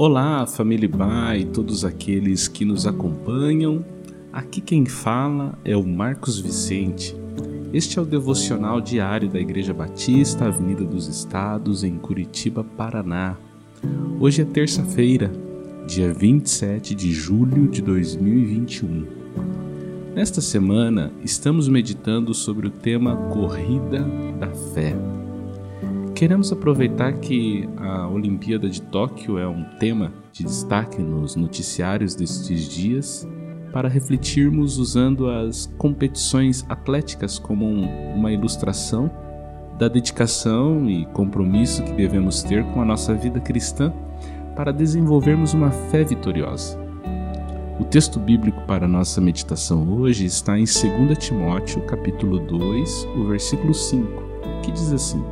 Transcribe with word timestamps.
Olá, 0.00 0.46
família 0.46 0.88
e 1.36 1.44
todos 1.44 1.84
aqueles 1.84 2.46
que 2.46 2.64
nos 2.64 2.86
acompanham. 2.86 3.84
Aqui 4.32 4.60
quem 4.60 4.86
fala 4.86 5.58
é 5.64 5.76
o 5.76 5.84
Marcos 5.84 6.38
Vicente. 6.38 7.16
Este 7.72 7.98
é 7.98 8.02
o 8.02 8.04
devocional 8.04 8.80
diário 8.80 9.28
da 9.28 9.40
Igreja 9.40 9.74
Batista, 9.74 10.44
Avenida 10.44 10.84
dos 10.84 11.08
Estados, 11.08 11.82
em 11.82 11.98
Curitiba, 11.98 12.62
Paraná. 12.62 13.36
Hoje 14.20 14.42
é 14.42 14.44
terça-feira, 14.44 15.32
dia 15.88 16.14
27 16.14 16.94
de 16.94 17.10
julho 17.12 17.66
de 17.66 17.82
2021. 17.82 19.04
Nesta 20.14 20.40
semana, 20.40 21.10
estamos 21.24 21.66
meditando 21.66 22.32
sobre 22.34 22.68
o 22.68 22.70
tema 22.70 23.16
Corrida 23.32 24.06
da 24.38 24.48
Fé. 24.72 25.17
Queremos 26.18 26.50
aproveitar 26.50 27.12
que 27.20 27.68
a 27.76 28.08
Olimpíada 28.08 28.68
de 28.68 28.82
Tóquio 28.82 29.38
é 29.38 29.46
um 29.46 29.62
tema 29.78 30.12
de 30.32 30.42
destaque 30.42 31.00
nos 31.00 31.36
noticiários 31.36 32.16
destes 32.16 32.68
dias 32.68 33.24
para 33.72 33.88
refletirmos 33.88 34.78
usando 34.78 35.30
as 35.30 35.66
competições 35.78 36.66
atléticas 36.68 37.38
como 37.38 37.64
uma 37.68 38.32
ilustração 38.32 39.08
da 39.78 39.86
dedicação 39.86 40.90
e 40.90 41.06
compromisso 41.12 41.84
que 41.84 41.92
devemos 41.92 42.42
ter 42.42 42.64
com 42.72 42.82
a 42.82 42.84
nossa 42.84 43.14
vida 43.14 43.38
cristã 43.38 43.92
para 44.56 44.72
desenvolvermos 44.72 45.54
uma 45.54 45.70
fé 45.70 46.02
vitoriosa. 46.02 46.76
O 47.78 47.84
texto 47.84 48.18
bíblico 48.18 48.60
para 48.62 48.88
nossa 48.88 49.20
meditação 49.20 49.88
hoje 49.88 50.24
está 50.26 50.58
em 50.58 50.64
2 50.64 51.16
Timóteo, 51.16 51.80
capítulo 51.82 52.40
2, 52.40 53.04
o 53.16 53.28
versículo 53.28 53.72
5, 53.72 54.24
que 54.64 54.72
diz 54.72 54.92
assim: 54.92 55.22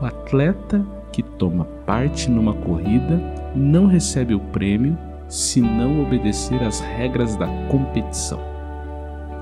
o 0.00 0.04
atleta 0.04 0.84
que 1.12 1.22
toma 1.22 1.64
parte 1.86 2.30
numa 2.30 2.52
corrida 2.52 3.20
não 3.54 3.86
recebe 3.86 4.34
o 4.34 4.40
prêmio 4.40 4.98
se 5.28 5.60
não 5.60 6.02
obedecer 6.02 6.62
às 6.62 6.80
regras 6.80 7.36
da 7.36 7.46
competição. 7.68 8.38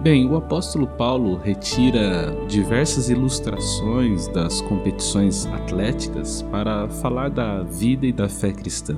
Bem, 0.02 0.26
o 0.28 0.36
apóstolo 0.36 0.86
Paulo 0.86 1.36
retira 1.42 2.30
diversas 2.46 3.08
ilustrações 3.08 4.28
das 4.28 4.60
competições 4.60 5.46
atléticas 5.46 6.42
para 6.42 6.88
falar 6.88 7.30
da 7.30 7.62
vida 7.62 8.06
e 8.06 8.12
da 8.12 8.28
fé 8.28 8.52
cristã. 8.52 8.96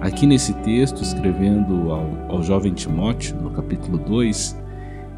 Aqui 0.00 0.26
nesse 0.26 0.52
texto, 0.54 1.02
escrevendo 1.02 1.90
ao, 1.90 2.06
ao 2.28 2.42
jovem 2.42 2.74
Timóteo, 2.74 3.36
no 3.40 3.50
capítulo 3.50 3.96
2, 3.98 4.60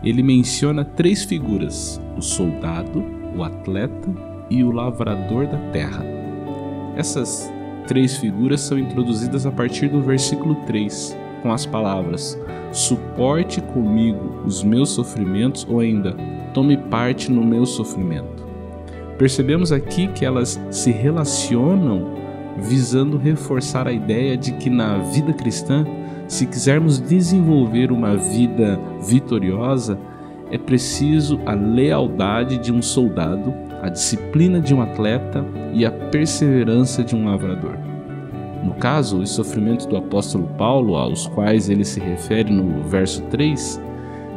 ele 0.04 0.22
menciona 0.22 0.84
três 0.84 1.24
figuras: 1.24 2.00
o 2.16 2.22
soldado, 2.22 3.04
o 3.36 3.42
atleta 3.42 4.33
e 4.50 4.62
o 4.62 4.70
lavrador 4.70 5.46
da 5.46 5.58
terra. 5.72 6.04
Essas 6.96 7.52
três 7.86 8.16
figuras 8.16 8.60
são 8.60 8.78
introduzidas 8.78 9.46
a 9.46 9.50
partir 9.50 9.88
do 9.88 10.00
versículo 10.00 10.54
3, 10.66 11.16
com 11.42 11.52
as 11.52 11.66
palavras: 11.66 12.38
Suporte 12.72 13.60
comigo 13.60 14.42
os 14.44 14.62
meus 14.62 14.90
sofrimentos, 14.90 15.66
ou 15.68 15.80
ainda, 15.80 16.16
tome 16.52 16.76
parte 16.76 17.30
no 17.30 17.44
meu 17.44 17.66
sofrimento. 17.66 18.44
Percebemos 19.18 19.70
aqui 19.70 20.08
que 20.08 20.24
elas 20.24 20.60
se 20.70 20.90
relacionam 20.90 22.14
visando 22.56 23.18
reforçar 23.18 23.86
a 23.86 23.92
ideia 23.92 24.36
de 24.36 24.52
que 24.52 24.70
na 24.70 24.98
vida 24.98 25.32
cristã, 25.32 25.84
se 26.28 26.46
quisermos 26.46 27.00
desenvolver 27.00 27.90
uma 27.92 28.16
vida 28.16 28.78
vitoriosa, 29.06 29.98
é 30.50 30.58
preciso 30.58 31.40
a 31.46 31.52
lealdade 31.52 32.58
de 32.58 32.72
um 32.72 32.80
soldado 32.80 33.52
a 33.84 33.90
disciplina 33.90 34.62
de 34.62 34.74
um 34.74 34.80
atleta 34.80 35.44
e 35.74 35.84
a 35.84 35.90
perseverança 35.90 37.04
de 37.04 37.14
um 37.14 37.26
lavrador. 37.26 37.76
No 38.64 38.72
caso, 38.72 39.18
os 39.18 39.28
sofrimentos 39.28 39.84
do 39.84 39.94
apóstolo 39.94 40.48
Paulo, 40.56 40.96
aos 40.96 41.26
quais 41.26 41.68
ele 41.68 41.84
se 41.84 42.00
refere 42.00 42.50
no 42.50 42.82
verso 42.84 43.20
3, 43.24 43.78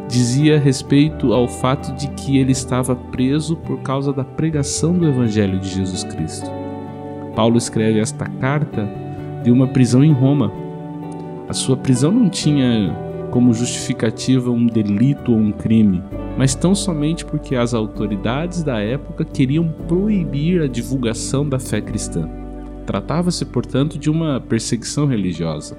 dizia 0.10 0.60
respeito 0.60 1.32
ao 1.32 1.48
fato 1.48 1.96
de 1.96 2.10
que 2.10 2.38
ele 2.38 2.52
estava 2.52 2.94
preso 2.94 3.56
por 3.56 3.80
causa 3.80 4.12
da 4.12 4.26
pregação 4.26 4.92
do 4.92 5.08
Evangelho 5.08 5.58
de 5.60 5.70
Jesus 5.70 6.04
Cristo. 6.04 6.52
Paulo 7.34 7.58
escreve 7.58 8.02
esta 8.02 8.26
carta 8.26 8.86
de 9.46 9.50
uma 9.50 9.68
prisão 9.68 10.04
em 10.04 10.12
Roma. 10.12 10.52
A 11.48 11.54
sua 11.54 11.78
prisão 11.78 12.12
não 12.12 12.28
tinha 12.28 12.94
como 13.32 13.54
justificativa 13.54 14.52
um 14.52 14.66
delito 14.68 15.32
ou 15.32 15.38
um 15.38 15.54
crime, 15.54 16.04
mas 16.38 16.54
tão 16.54 16.76
somente 16.76 17.26
porque 17.26 17.56
as 17.56 17.74
autoridades 17.74 18.62
da 18.62 18.80
época 18.80 19.26
queriam 19.26 19.68
proibir 19.88 20.62
a 20.62 20.68
divulgação 20.68 21.48
da 21.48 21.58
fé 21.58 21.82
cristã. 21.82 22.30
Tratava-se, 22.86 23.44
portanto, 23.44 23.98
de 23.98 24.10
uma 24.10 24.40
perseguição 24.40 25.08
religiosa. 25.08 25.78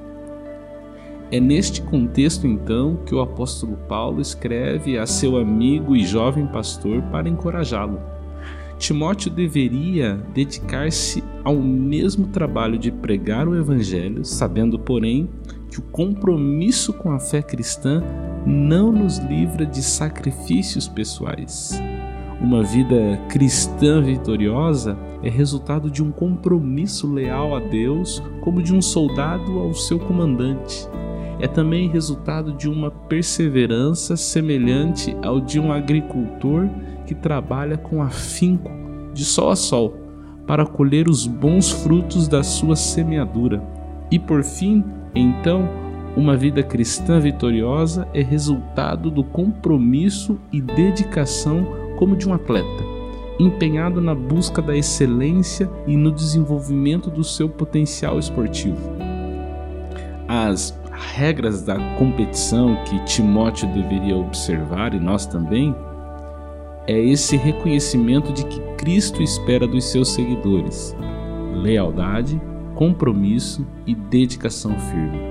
É 1.30 1.38
neste 1.38 1.80
contexto, 1.82 2.46
então, 2.46 2.96
que 3.06 3.14
o 3.14 3.20
apóstolo 3.20 3.76
Paulo 3.88 4.20
escreve 4.20 4.98
a 4.98 5.06
seu 5.06 5.36
amigo 5.36 5.94
e 5.94 6.04
jovem 6.04 6.46
pastor 6.46 7.02
para 7.02 7.28
encorajá-lo. 7.28 8.00
Timóteo 8.78 9.30
deveria 9.30 10.14
dedicar-se 10.32 11.22
ao 11.42 11.56
mesmo 11.56 12.28
trabalho 12.28 12.78
de 12.78 12.92
pregar 12.92 13.48
o 13.48 13.56
evangelho, 13.56 14.24
sabendo, 14.24 14.78
porém, 14.78 15.28
que 15.68 15.80
o 15.80 15.82
compromisso 15.82 16.92
com 16.92 17.10
a 17.10 17.18
fé 17.18 17.42
cristã 17.42 18.02
não 18.46 18.92
nos 18.92 19.18
livra 19.18 19.66
de 19.66 19.82
sacrifícios 19.82 20.86
pessoais. 20.86 21.80
Uma 22.40 22.62
vida 22.62 23.20
cristã 23.28 24.00
vitoriosa 24.00 24.96
é 25.24 25.28
resultado 25.28 25.90
de 25.90 26.00
um 26.00 26.12
compromisso 26.12 27.12
leal 27.12 27.56
a 27.56 27.60
Deus, 27.60 28.22
como 28.42 28.62
de 28.62 28.72
um 28.72 28.80
soldado 28.80 29.58
ao 29.58 29.74
seu 29.74 29.98
comandante. 29.98 30.88
É 31.40 31.48
também 31.48 31.88
resultado 31.88 32.52
de 32.52 32.68
uma 32.68 32.92
perseverança 32.92 34.16
semelhante 34.16 35.16
ao 35.22 35.40
de 35.40 35.58
um 35.58 35.72
agricultor 35.72 36.68
que 37.08 37.14
trabalha 37.14 37.78
com 37.78 38.02
afinco, 38.02 38.70
de 39.14 39.24
sol 39.24 39.48
a 39.48 39.56
sol, 39.56 39.96
para 40.46 40.66
colher 40.66 41.08
os 41.08 41.26
bons 41.26 41.70
frutos 41.70 42.28
da 42.28 42.42
sua 42.42 42.76
semeadura. 42.76 43.62
E 44.10 44.18
por 44.18 44.44
fim, 44.44 44.84
então, 45.14 45.66
uma 46.14 46.36
vida 46.36 46.62
cristã 46.62 47.18
vitoriosa 47.18 48.06
é 48.12 48.20
resultado 48.20 49.10
do 49.10 49.24
compromisso 49.24 50.38
e 50.52 50.60
dedicação 50.60 51.66
como 51.96 52.14
de 52.14 52.28
um 52.28 52.34
atleta, 52.34 52.84
empenhado 53.38 54.02
na 54.02 54.14
busca 54.14 54.60
da 54.60 54.76
excelência 54.76 55.70
e 55.86 55.96
no 55.96 56.12
desenvolvimento 56.12 57.08
do 57.08 57.24
seu 57.24 57.48
potencial 57.48 58.18
esportivo. 58.18 58.92
As 60.28 60.78
regras 61.14 61.62
da 61.62 61.78
competição 61.96 62.76
que 62.84 63.02
Timóteo 63.04 63.66
deveria 63.72 64.16
observar 64.16 64.92
e 64.92 65.00
nós 65.00 65.24
também 65.24 65.74
é 66.88 66.98
esse 66.98 67.36
reconhecimento 67.36 68.32
de 68.32 68.46
que 68.46 68.58
Cristo 68.78 69.22
espera 69.22 69.66
dos 69.66 69.84
seus 69.84 70.08
seguidores: 70.14 70.96
lealdade, 71.52 72.40
compromisso 72.74 73.66
e 73.86 73.94
dedicação 73.94 74.76
firme. 74.78 75.28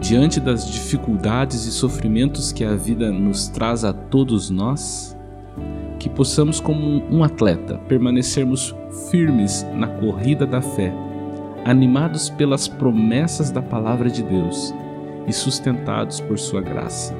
Diante 0.00 0.38
das 0.38 0.70
dificuldades 0.70 1.64
e 1.64 1.72
sofrimentos 1.72 2.52
que 2.52 2.64
a 2.64 2.76
vida 2.76 3.10
nos 3.10 3.48
traz 3.48 3.84
a 3.84 3.92
todos 3.92 4.48
nós, 4.48 5.16
que 5.98 6.08
possamos, 6.08 6.60
como 6.60 7.02
um 7.10 7.24
atleta, 7.24 7.78
permanecermos 7.88 8.72
firmes 9.10 9.66
na 9.74 9.88
corrida 9.88 10.46
da 10.46 10.62
fé, 10.62 10.94
animados 11.64 12.30
pelas 12.30 12.68
promessas 12.68 13.50
da 13.50 13.60
Palavra 13.60 14.08
de 14.08 14.22
Deus 14.22 14.72
e 15.26 15.32
sustentados 15.32 16.20
por 16.20 16.38
Sua 16.38 16.60
graça, 16.60 17.12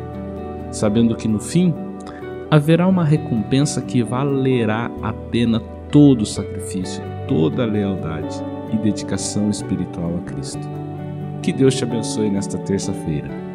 sabendo 0.70 1.16
que 1.16 1.26
no 1.26 1.40
fim 1.40 1.74
haverá 2.50 2.86
uma 2.86 3.04
recompensa 3.04 3.82
que 3.82 4.02
valerá 4.02 4.90
a 5.02 5.12
pena 5.12 5.60
todo 5.90 6.22
o 6.22 6.26
sacrifício, 6.26 7.02
toda 7.26 7.62
a 7.62 7.66
lealdade 7.66 8.42
e 8.72 8.76
dedicação 8.78 9.50
espiritual 9.50 10.16
a 10.16 10.30
Cristo. 10.30 10.66
Que 11.42 11.52
Deus 11.52 11.74
te 11.74 11.84
abençoe 11.84 12.30
nesta 12.30 12.58
terça-feira. 12.58 13.47